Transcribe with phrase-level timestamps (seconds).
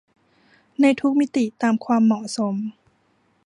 [0.81, 2.55] ในทุกมิติตามความเหมาะสม